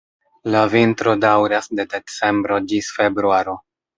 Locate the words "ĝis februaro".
2.73-3.57